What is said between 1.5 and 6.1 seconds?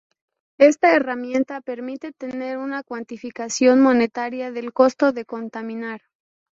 permite tener una cuantificación monetaria del costo de contaminar.